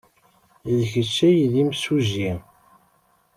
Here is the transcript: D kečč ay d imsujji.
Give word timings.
D 0.77 0.77
kečč 0.91 1.15
ay 1.27 1.37
d 1.51 1.53
imsujji. 1.61 2.31